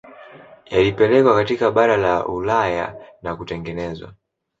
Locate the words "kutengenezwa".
3.35-4.13